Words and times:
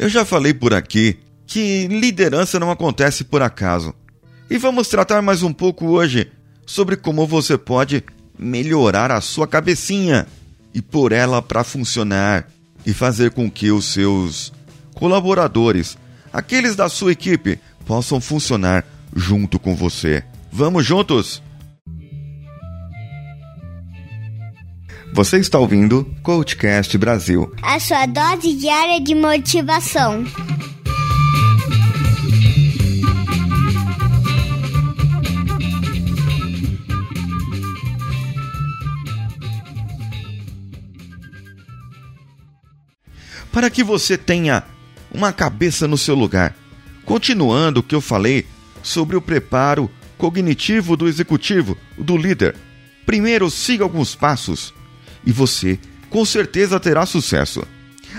Eu 0.00 0.08
já 0.08 0.24
falei 0.24 0.54
por 0.54 0.72
aqui 0.72 1.18
que 1.46 1.86
liderança 1.86 2.58
não 2.58 2.70
acontece 2.70 3.22
por 3.22 3.42
acaso. 3.42 3.94
E 4.48 4.56
vamos 4.56 4.88
tratar 4.88 5.20
mais 5.20 5.42
um 5.42 5.52
pouco 5.52 5.88
hoje 5.88 6.32
sobre 6.64 6.96
como 6.96 7.26
você 7.26 7.58
pode 7.58 8.02
melhorar 8.38 9.12
a 9.12 9.20
sua 9.20 9.46
cabecinha 9.46 10.26
e 10.72 10.80
pôr 10.80 11.12
ela 11.12 11.42
para 11.42 11.62
funcionar 11.62 12.48
e 12.86 12.94
fazer 12.94 13.32
com 13.32 13.50
que 13.50 13.70
os 13.70 13.92
seus 13.92 14.54
colaboradores, 14.94 15.98
aqueles 16.32 16.74
da 16.74 16.88
sua 16.88 17.12
equipe, 17.12 17.60
possam 17.84 18.22
funcionar 18.22 18.86
junto 19.14 19.58
com 19.58 19.76
você. 19.76 20.24
Vamos 20.50 20.86
juntos? 20.86 21.42
Você 25.12 25.38
está 25.38 25.58
ouvindo 25.58 26.06
Coachcast 26.22 26.96
Brasil 26.96 27.52
a 27.62 27.80
sua 27.80 28.06
dose 28.06 28.54
diária 28.54 29.00
de 29.00 29.14
motivação. 29.14 30.24
para 43.52 43.68
que 43.68 43.82
você 43.82 44.16
tenha 44.16 44.62
uma 45.12 45.32
cabeça 45.32 45.88
no 45.88 45.98
seu 45.98 46.14
lugar. 46.14 46.54
Continuando 47.04 47.80
o 47.80 47.82
que 47.82 47.96
eu 47.96 48.00
falei 48.00 48.46
sobre 48.80 49.16
o 49.16 49.20
preparo 49.20 49.90
cognitivo 50.16 50.96
do 50.96 51.08
executivo, 51.08 51.76
do 51.98 52.16
líder. 52.16 52.54
Primeiro, 53.04 53.50
siga 53.50 53.82
alguns 53.82 54.14
passos 54.14 54.72
e 55.24 55.32
você 55.32 55.78
com 56.08 56.24
certeza 56.24 56.80
terá 56.80 57.06
sucesso. 57.06 57.62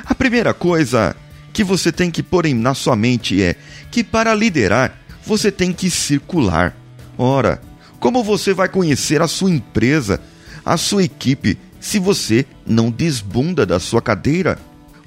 A 0.06 0.16
primeira 0.16 0.54
coisa 0.54 1.16
que 1.52 1.64
você 1.64 1.92
tem 1.92 2.10
que 2.10 2.24
pôr 2.24 2.48
na 2.48 2.74
sua 2.74 2.96
mente 2.96 3.42
é 3.42 3.56
que 3.92 4.04
para 4.04 4.34
liderar 4.34 5.00
você 5.26 5.52
tem 5.52 5.74
que 5.74 5.90
circular. 5.90 6.76
Ora, 7.18 7.62
como 8.00 8.24
você 8.24 8.54
vai 8.54 8.68
conhecer 8.68 9.22
a 9.22 9.28
sua 9.28 9.52
empresa, 9.52 10.20
a 10.66 10.78
sua 10.78 11.04
equipe, 11.04 11.58
se 11.80 12.00
você 12.00 12.46
não 12.66 12.90
desbunda 12.90 13.66
da 13.66 13.80
sua 13.80 14.02
cadeira? 14.02 14.58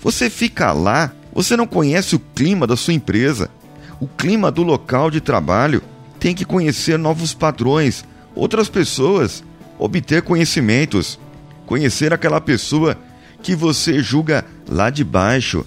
Você 0.01 0.29
fica 0.29 0.73
lá, 0.73 1.13
você 1.33 1.57
não 1.57 1.67
conhece 1.67 2.15
o 2.15 2.21
clima 2.21 2.67
da 2.67 2.77
sua 2.77 2.95
empresa, 2.95 3.51
o 3.99 4.07
clima 4.07 4.51
do 4.51 4.63
local 4.63 5.11
de 5.11 5.21
trabalho. 5.21 5.83
Tem 6.21 6.35
que 6.35 6.45
conhecer 6.45 6.99
novos 6.99 7.35
padrões, 7.35 8.05
outras 8.35 8.69
pessoas, 8.69 9.43
obter 9.79 10.23
conhecimentos, 10.23 11.19
conhecer 11.67 12.13
aquela 12.13 12.41
pessoa 12.41 12.97
que 13.43 13.55
você 13.55 14.03
julga 14.03 14.45
lá 14.69 14.91
de 14.91 15.05
baixo. 15.05 15.65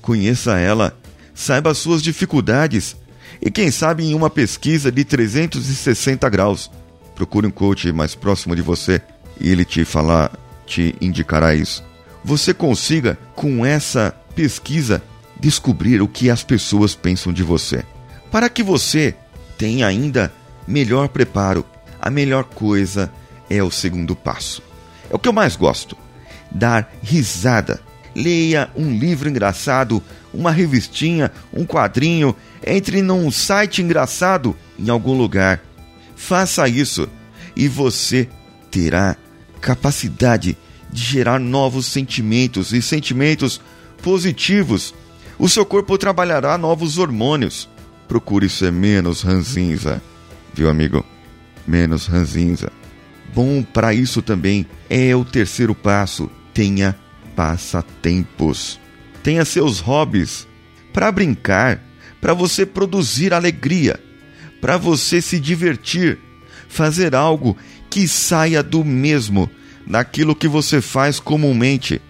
Conheça 0.00 0.58
ela, 0.58 0.96
saiba 1.34 1.70
as 1.70 1.78
suas 1.78 2.02
dificuldades 2.02 2.96
e, 3.40 3.50
quem 3.50 3.70
sabe, 3.70 4.04
em 4.04 4.14
uma 4.14 4.30
pesquisa 4.30 4.90
de 4.90 5.04
360 5.04 6.28
graus, 6.28 6.70
procure 7.14 7.46
um 7.46 7.50
coach 7.50 7.92
mais 7.92 8.14
próximo 8.14 8.56
de 8.56 8.62
você 8.62 9.00
e 9.38 9.50
ele 9.50 9.64
te 9.64 9.84
falar, 9.84 10.32
te 10.66 10.94
indicará 11.00 11.54
isso 11.54 11.90
você 12.24 12.52
consiga, 12.52 13.18
com 13.34 13.64
essa 13.64 14.14
pesquisa, 14.34 15.02
descobrir 15.38 16.02
o 16.02 16.08
que 16.08 16.30
as 16.30 16.42
pessoas 16.42 16.94
pensam 16.94 17.32
de 17.32 17.42
você. 17.42 17.84
Para 18.30 18.48
que 18.48 18.62
você 18.62 19.14
tenha 19.58 19.86
ainda 19.86 20.32
melhor 20.66 21.08
preparo, 21.08 21.64
a 22.00 22.10
melhor 22.10 22.44
coisa 22.44 23.12
é 23.48 23.62
o 23.62 23.70
segundo 23.70 24.14
passo. 24.14 24.62
É 25.10 25.14
o 25.14 25.18
que 25.18 25.28
eu 25.28 25.32
mais 25.32 25.56
gosto: 25.56 25.96
dar 26.50 26.92
risada. 27.02 27.80
Leia 28.14 28.68
um 28.74 28.96
livro 28.98 29.28
engraçado, 29.28 30.02
uma 30.34 30.50
revistinha, 30.50 31.30
um 31.52 31.64
quadrinho, 31.64 32.34
entre 32.66 33.02
num 33.02 33.30
site 33.30 33.82
engraçado 33.82 34.56
em 34.78 34.88
algum 34.90 35.16
lugar. 35.16 35.60
Faça 36.16 36.68
isso 36.68 37.08
e 37.56 37.68
você 37.68 38.28
terá 38.70 39.16
capacidade 39.60 40.56
de 40.90 41.02
gerar 41.02 41.38
novos 41.38 41.86
sentimentos 41.86 42.72
e 42.72 42.82
sentimentos 42.82 43.60
positivos. 44.02 44.92
O 45.38 45.48
seu 45.48 45.64
corpo 45.64 45.96
trabalhará 45.96 46.58
novos 46.58 46.98
hormônios. 46.98 47.68
Procure 48.08 48.48
ser 48.48 48.72
menos 48.72 49.22
ranzinza, 49.22 50.02
viu, 50.52 50.68
amigo? 50.68 51.04
Menos 51.66 52.06
ranzinza. 52.06 52.72
Bom 53.34 53.62
para 53.62 53.94
isso 53.94 54.20
também 54.22 54.66
é 54.88 55.14
o 55.14 55.24
terceiro 55.24 55.74
passo: 55.74 56.30
tenha 56.52 56.96
passatempos. 57.36 58.78
Tenha 59.22 59.44
seus 59.44 59.80
hobbies 59.80 60.46
para 60.92 61.12
brincar, 61.12 61.80
para 62.20 62.34
você 62.34 62.66
produzir 62.66 63.32
alegria, 63.32 64.00
para 64.60 64.76
você 64.76 65.20
se 65.20 65.38
divertir, 65.38 66.18
fazer 66.68 67.14
algo 67.14 67.56
que 67.88 68.06
saia 68.08 68.62
do 68.62 68.84
mesmo 68.84 69.50
naquilo 69.86 70.36
que 70.36 70.48
você 70.48 70.80
faz 70.80 71.18
comumente, 71.18 72.00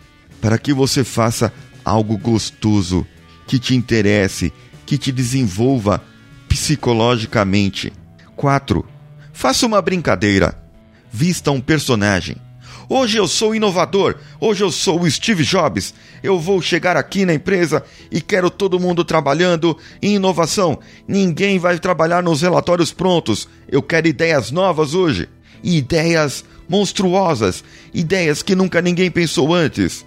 para 0.41 0.59
que 0.59 0.73
você 0.73 1.03
faça 1.03 1.53
algo 1.85 2.17
gostoso, 2.17 3.07
que 3.47 3.59
te 3.59 3.75
interesse, 3.75 4.53
que 4.87 4.99
te 4.99 5.11
desenvolva 5.11 6.03
psicologicamente. 6.49 7.93
4. 8.37 8.87
Faça 9.33 9.67
uma 9.67 9.81
brincadeira. 9.81 10.61
Vista 11.13 11.51
um 11.51 11.61
personagem. 11.61 12.37
Hoje 12.89 13.19
eu 13.19 13.29
sou 13.29 13.55
inovador, 13.55 14.17
hoje 14.41 14.65
eu 14.65 14.71
sou 14.73 15.03
o 15.03 15.11
Steve 15.11 15.45
Jobs. 15.45 15.95
Eu 16.23 16.41
vou 16.41 16.61
chegar 16.61 16.97
aqui 16.97 17.25
na 17.25 17.33
empresa 17.33 17.85
e 18.11 18.21
quero 18.21 18.51
todo 18.51 18.81
mundo 18.81 19.05
trabalhando 19.05 19.79
em 20.03 20.17
inovação. 20.17 20.79
Ninguém 21.07 21.59
vai 21.59 21.79
trabalhar 21.79 22.21
nos 22.21 22.43
relatórios 22.43 22.93
prontos. 22.93 23.49
Eu 23.69 23.81
quero 23.81 24.09
ideias 24.09 24.51
novas 24.51 24.95
hoje. 24.95 25.29
ideias 25.63 26.45
monstruosas, 26.69 27.63
ideias 27.93 28.43
que 28.43 28.55
nunca 28.55 28.81
ninguém 28.81 29.11
pensou 29.11 29.55
antes. 29.55 30.07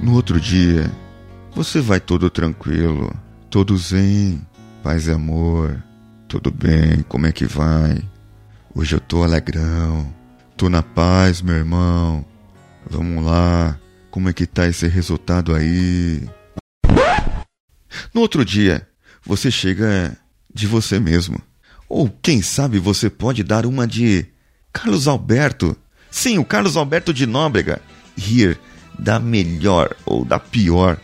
No 0.00 0.14
outro 0.14 0.40
dia, 0.40 0.90
você 1.54 1.80
vai 1.80 2.00
todo 2.00 2.30
tranquilo, 2.30 3.14
todo 3.50 3.76
zen, 3.76 4.40
paz 4.82 5.08
e 5.08 5.10
amor. 5.10 5.82
Tudo 6.28 6.50
bem, 6.50 7.04
como 7.08 7.26
é 7.26 7.32
que 7.32 7.46
vai? 7.46 8.02
Hoje 8.78 8.94
eu 8.94 9.00
tô 9.00 9.22
alegrão, 9.22 10.14
tô 10.54 10.68
na 10.68 10.82
paz, 10.82 11.40
meu 11.40 11.54
irmão. 11.54 12.22
Vamos 12.90 13.24
lá, 13.24 13.80
como 14.10 14.28
é 14.28 14.34
que 14.34 14.44
tá 14.44 14.68
esse 14.68 14.86
resultado 14.86 15.54
aí? 15.54 16.28
No 18.12 18.20
outro 18.20 18.44
dia, 18.44 18.86
você 19.24 19.50
chega 19.50 20.14
de 20.52 20.66
você 20.66 21.00
mesmo. 21.00 21.40
Ou 21.88 22.10
quem 22.20 22.42
sabe 22.42 22.78
você 22.78 23.08
pode 23.08 23.42
dar 23.42 23.64
uma 23.64 23.86
de 23.86 24.26
Carlos 24.70 25.08
Alberto. 25.08 25.74
Sim, 26.10 26.36
o 26.36 26.44
Carlos 26.44 26.76
Alberto 26.76 27.14
de 27.14 27.24
Nóbrega. 27.24 27.80
Rir 28.14 28.60
da 28.98 29.18
melhor 29.18 29.96
ou 30.04 30.22
da 30.22 30.38
pior 30.38 30.98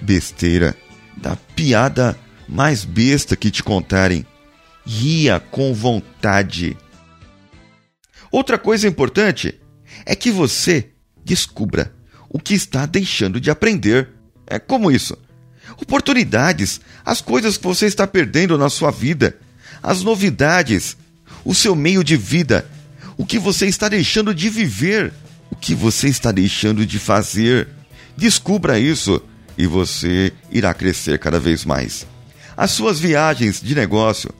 besteira, 0.00 0.76
da 1.16 1.34
piada 1.34 2.16
mais 2.48 2.84
besta 2.84 3.34
que 3.34 3.50
te 3.50 3.64
contarem. 3.64 4.24
Ria 4.86 5.40
com 5.40 5.74
vontade. 5.74 6.76
Outra 8.30 8.58
coisa 8.58 8.86
importante 8.86 9.54
é 10.04 10.14
que 10.14 10.30
você 10.30 10.90
descubra 11.24 11.92
o 12.28 12.38
que 12.38 12.54
está 12.54 12.86
deixando 12.86 13.40
de 13.40 13.50
aprender. 13.50 14.08
É 14.46 14.58
como 14.58 14.90
isso? 14.90 15.16
Oportunidades, 15.80 16.80
as 17.04 17.20
coisas 17.20 17.56
que 17.56 17.64
você 17.64 17.86
está 17.86 18.06
perdendo 18.06 18.56
na 18.56 18.70
sua 18.70 18.90
vida 18.90 19.36
as 19.86 20.02
novidades, 20.02 20.96
o 21.44 21.54
seu 21.54 21.76
meio 21.76 22.02
de 22.02 22.16
vida, 22.16 22.68
o 23.16 23.24
que 23.24 23.38
você 23.38 23.66
está 23.66 23.88
deixando 23.88 24.34
de 24.34 24.50
viver, 24.50 25.12
o 25.48 25.54
que 25.54 25.76
você 25.76 26.08
está 26.08 26.32
deixando 26.32 26.84
de 26.84 26.98
fazer. 26.98 27.68
Descubra 28.16 28.80
isso 28.80 29.22
e 29.56 29.64
você 29.64 30.32
irá 30.50 30.74
crescer 30.74 31.20
cada 31.20 31.38
vez 31.38 31.64
mais. 31.64 32.04
As 32.56 32.72
suas 32.72 32.98
viagens 32.98 33.60
de 33.60 33.76
negócio, 33.76 34.30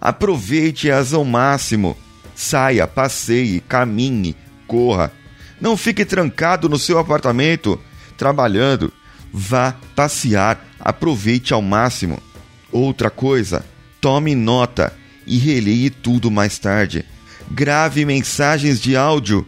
aproveite-as 0.00 1.12
ao 1.12 1.24
máximo. 1.24 1.96
Saia, 2.34 2.86
passeie, 2.86 3.60
caminhe, 3.60 4.36
corra. 4.66 5.12
Não 5.60 5.76
fique 5.76 6.04
trancado 6.04 6.68
no 6.68 6.78
seu 6.78 6.98
apartamento 6.98 7.80
trabalhando. 8.16 8.92
Vá 9.32 9.74
passear, 9.94 10.64
aproveite 10.78 11.52
ao 11.52 11.62
máximo. 11.62 12.22
Outra 12.70 13.10
coisa, 13.10 13.64
Tome 14.04 14.34
nota 14.34 14.92
e 15.26 15.38
releie 15.38 15.88
tudo 15.88 16.30
mais 16.30 16.58
tarde. 16.58 17.06
Grave 17.50 18.04
mensagens 18.04 18.78
de 18.78 18.94
áudio 18.94 19.46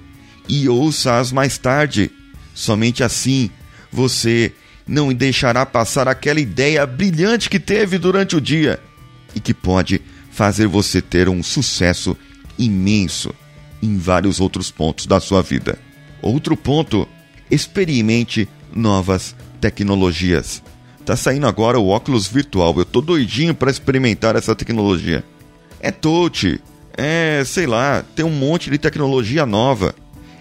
e 0.49 0.67
ouça-as 0.67 1.31
mais 1.31 1.59
tarde. 1.59 2.11
Somente 2.55 3.05
assim 3.05 3.51
você 3.93 4.51
não 4.87 5.13
deixará 5.13 5.67
passar 5.67 6.09
aquela 6.09 6.41
ideia 6.41 6.87
brilhante 6.87 7.51
que 7.51 7.61
teve 7.61 7.99
durante 7.99 8.35
o 8.35 8.41
dia 8.41 8.81
e 9.35 9.41
que 9.41 9.53
pode 9.53 10.01
fazer 10.31 10.67
você 10.67 11.03
ter 11.03 11.29
um 11.29 11.43
sucesso 11.43 12.17
imenso 12.59 13.35
em 13.83 13.99
vários 13.99 14.41
outros 14.41 14.71
pontos 14.71 15.07
da 15.07 15.21
sua 15.21 15.43
vida. 15.43 15.79
Outro 16.23 16.57
ponto: 16.57 17.07
experimente 17.51 18.49
novas 18.75 19.35
tecnologias. 19.61 20.63
Tá 21.05 21.17
saindo 21.17 21.47
agora 21.47 21.79
o 21.79 21.89
óculos 21.89 22.27
virtual. 22.27 22.75
Eu 22.77 22.85
tô 22.85 23.01
doidinho 23.01 23.55
para 23.55 23.71
experimentar 23.71 24.35
essa 24.35 24.55
tecnologia. 24.55 25.25
É 25.81 25.91
touch, 25.91 26.61
é, 26.97 27.43
sei 27.45 27.67
lá, 27.67 28.03
tem 28.15 28.25
um 28.25 28.31
monte 28.31 28.71
de 28.71 28.79
tecnologia 28.79 29.47
nova, 29.47 29.95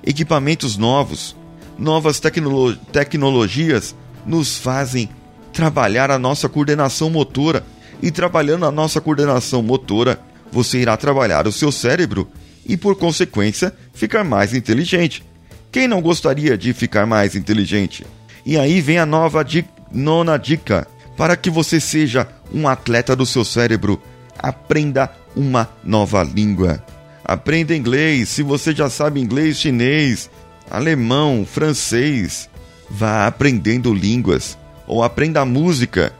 equipamentos 0.03 0.75
novos, 0.75 1.35
novas 1.77 2.19
tecnolo 2.19 2.75
tecnologias 2.91 3.95
nos 4.25 4.57
fazem 4.57 5.09
trabalhar 5.53 6.09
a 6.09 6.17
nossa 6.17 6.49
coordenação 6.49 7.09
motora. 7.09 7.63
E 8.01 8.11
trabalhando 8.11 8.65
a 8.65 8.71
nossa 8.71 8.99
coordenação 8.99 9.63
motora, 9.63 10.19
você 10.51 10.79
irá 10.79 10.95
trabalhar 10.97 11.47
o 11.47 11.51
seu 11.51 11.71
cérebro 11.71 12.29
e, 12.65 12.75
por 12.75 12.95
consequência, 12.95 13.73
ficar 13.93 14.23
mais 14.23 14.53
inteligente. 14.53 15.23
Quem 15.71 15.87
não 15.87 16.01
gostaria 16.01 16.57
de 16.57 16.73
ficar 16.73 17.05
mais 17.05 17.35
inteligente? 17.35 18.05
E 18.45 18.57
aí 18.57 18.79
vem 18.81 18.97
a 18.97 19.05
nova 19.05 19.43
di 19.43 19.65
nona 19.91 20.37
dica. 20.37 20.87
Para 21.17 21.35
que 21.35 21.49
você 21.49 21.79
seja 21.79 22.27
um 22.53 22.67
atleta 22.67 23.15
do 23.15 23.25
seu 23.25 23.45
cérebro, 23.45 24.01
aprenda 24.37 25.11
uma 25.35 25.69
nova 25.83 26.23
língua. 26.23 26.83
Aprenda 27.23 27.75
inglês, 27.75 28.29
se 28.29 28.43
você 28.43 28.73
já 28.73 28.89
sabe 28.89 29.19
inglês, 29.19 29.57
chinês, 29.57 30.29
alemão, 30.69 31.45
francês. 31.45 32.49
Vá 32.89 33.25
aprendendo 33.25 33.93
línguas, 33.93 34.57
ou 34.85 35.03
aprenda 35.03 35.43
música, 35.43 36.13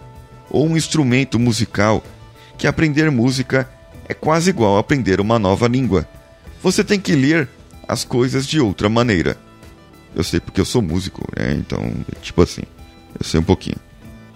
ou 0.50 0.68
um 0.68 0.76
instrumento 0.76 1.38
musical, 1.38 2.04
que 2.58 2.66
aprender 2.66 3.12
música 3.12 3.70
é 4.08 4.14
quase 4.14 4.50
igual 4.50 4.78
a 4.78 4.80
aprender 4.80 5.20
uma 5.20 5.40
nova 5.40 5.68
língua. 5.68 6.08
Você 6.62 6.84
tem 6.84 7.00
que 7.00 7.16
ler 7.16 7.50
as 7.88 8.04
coisas 8.04 8.46
de 8.46 8.60
outra 8.60 8.90
maneira. 8.90 9.38
Eu 10.16 10.24
sei 10.24 10.40
porque 10.40 10.62
eu 10.62 10.66
sou 10.66 10.82
músico, 10.82 11.28
né? 11.36 11.54
Então, 11.54 11.94
tipo 12.22 12.42
assim, 12.42 12.64
eu 13.20 13.26
sei 13.26 13.40
um 13.40 13.44
pouquinho. 13.44 13.78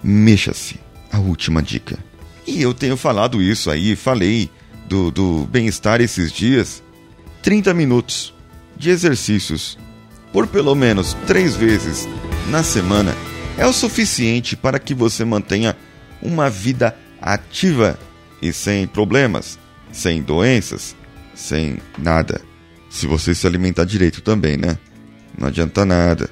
Mexa-se, 0.04 0.80
a 1.12 1.20
última 1.20 1.62
dica. 1.62 1.98
E 2.46 2.62
eu 2.62 2.74
tenho 2.74 2.98
falado 2.98 3.42
isso 3.42 3.70
aí, 3.70 3.96
falei 3.96 4.50
do, 4.88 5.12
do 5.12 5.46
bem-estar 5.46 6.02
esses 6.02 6.32
dias. 6.32 6.84
30 7.42 7.74
minutos 7.74 8.34
de 8.76 8.90
exercícios 8.90 9.78
por 10.32 10.48
pelo 10.48 10.76
menos 10.76 11.16
três 11.26 11.56
vezes 11.56 12.08
na 12.50 12.64
semana 12.64 13.16
é 13.58 13.66
o 13.66 13.74
suficiente 13.74 14.56
para 14.56 14.80
que 14.80 14.94
você 14.94 15.26
mantenha 15.26 15.76
uma 16.22 16.50
vida 16.50 16.96
ativa 17.22 18.00
e 18.42 18.54
sem 18.54 18.88
problemas, 18.88 19.60
sem 19.92 20.22
doenças, 20.22 20.96
sem 21.36 21.78
nada. 21.98 22.42
Se 22.90 23.06
você 23.06 23.36
se 23.36 23.46
alimentar 23.46 23.86
direito 23.86 24.22
também, 24.22 24.58
né? 24.58 24.78
Não 25.38 25.48
adianta 25.48 25.86
nada 25.86 26.30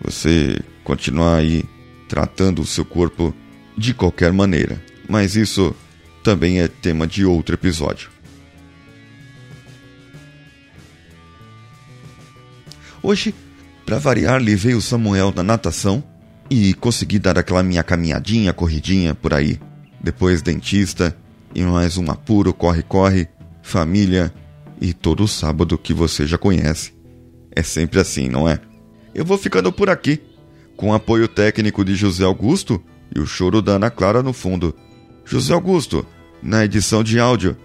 você 0.00 0.60
continuar 0.84 1.36
aí 1.36 1.64
tratando 2.08 2.62
o 2.62 2.66
seu 2.66 2.84
corpo 2.84 3.34
de 3.76 3.92
qualquer 3.92 4.32
maneira. 4.32 4.82
Mas 5.08 5.36
isso 5.36 5.74
também 6.22 6.60
é 6.60 6.68
tema 6.68 7.06
de 7.06 7.24
outro 7.24 7.54
episódio. 7.54 8.10
Hoje, 13.02 13.34
para 13.86 13.98
variar, 13.98 14.40
levei 14.40 14.74
o 14.74 14.82
Samuel 14.82 15.32
na 15.34 15.42
natação 15.42 16.02
e 16.50 16.74
consegui 16.74 17.18
dar 17.18 17.38
aquela 17.38 17.62
minha 17.62 17.82
caminhadinha, 17.82 18.52
corridinha 18.52 19.14
por 19.14 19.32
aí. 19.32 19.58
Depois 20.00 20.42
dentista 20.42 21.16
e 21.54 21.62
mais 21.62 21.96
um 21.96 22.10
apuro, 22.10 22.52
corre-corre, 22.52 23.28
família 23.62 24.32
e 24.80 24.92
todo 24.92 25.26
sábado 25.26 25.78
que 25.78 25.92
você 25.92 26.26
já 26.26 26.38
conhece. 26.38 26.92
É 27.54 27.62
sempre 27.62 28.00
assim, 28.00 28.28
não 28.28 28.48
é? 28.48 28.60
Eu 29.14 29.24
vou 29.24 29.36
ficando 29.36 29.72
por 29.72 29.90
aqui, 29.90 30.20
com 30.76 30.90
o 30.90 30.94
apoio 30.94 31.26
técnico 31.26 31.84
de 31.84 31.94
José 31.94 32.24
Augusto 32.24 32.82
e 33.14 33.18
o 33.18 33.26
choro 33.26 33.60
da 33.60 33.72
Ana 33.72 33.90
Clara 33.90 34.22
no 34.22 34.32
fundo. 34.32 34.74
José 35.24 35.52
Augusto, 35.52 36.06
na 36.42 36.64
edição 36.64 37.02
de 37.02 37.18
áudio, 37.18 37.56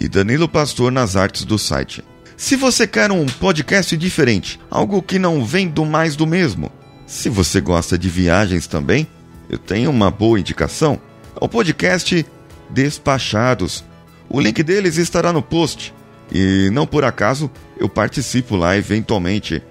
e 0.00 0.08
Danilo 0.08 0.48
Pastor 0.48 0.90
nas 0.90 1.14
artes 1.14 1.44
do 1.44 1.58
site. 1.58 2.02
Se 2.36 2.56
você 2.56 2.86
quer 2.86 3.12
um 3.12 3.26
podcast 3.26 3.96
diferente, 3.96 4.58
algo 4.70 5.00
que 5.02 5.18
não 5.18 5.44
vem 5.44 5.68
do 5.68 5.84
mais 5.84 6.16
do 6.16 6.26
mesmo, 6.26 6.72
se 7.06 7.28
você 7.28 7.60
gosta 7.60 7.96
de 7.98 8.08
viagens 8.08 8.66
também, 8.66 9.06
eu 9.48 9.58
tenho 9.58 9.90
uma 9.90 10.10
boa 10.10 10.40
indicação. 10.40 10.98
É 11.40 11.44
o 11.44 11.48
podcast 11.48 12.24
Despachados. 12.72 13.84
O 14.28 14.40
link 14.40 14.62
deles 14.62 14.96
estará 14.96 15.32
no 15.32 15.42
post. 15.42 15.94
E 16.32 16.70
não 16.72 16.86
por 16.86 17.04
acaso 17.04 17.50
eu 17.76 17.88
participo 17.88 18.56
lá 18.56 18.76
eventualmente, 18.76 19.62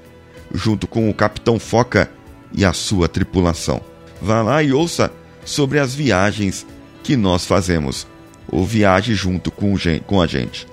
junto 0.54 0.88
com 0.88 1.10
o 1.10 1.14
Capitão 1.14 1.60
Foca 1.60 2.10
e 2.54 2.64
a 2.64 2.74
sua 2.74 3.08
tripulação. 3.08 3.82
Vá 4.22 4.42
lá 4.42 4.62
e 4.62 4.72
ouça 4.72 5.12
sobre 5.44 5.80
as 5.80 5.96
viagens 5.96 6.66
que 7.02 7.18
nós 7.18 7.46
fazemos, 7.46 8.06
ou 8.48 8.64
viaje 8.64 9.16
junto 9.16 9.50
com, 9.50 9.74
com 10.06 10.22
a 10.22 10.28
gente 10.28 10.68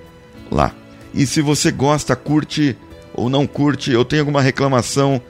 lá. 0.51 0.75
E 1.15 1.27
se 1.27 1.41
você 1.41 1.71
gosta, 1.71 2.15
curte 2.15 2.77
ou 3.15 3.29
não 3.29 3.47
curte, 3.47 3.91
eu 3.91 4.05
tenho 4.05 4.23
alguma 4.23 4.43
reclamação, 4.43 5.21